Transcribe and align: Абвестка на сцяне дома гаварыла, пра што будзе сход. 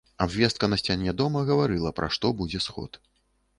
Абвестка 0.25 0.69
на 0.73 0.79
сцяне 0.81 1.13
дома 1.19 1.45
гаварыла, 1.51 1.93
пра 2.01 2.11
што 2.17 2.35
будзе 2.43 2.65
сход. 2.69 2.91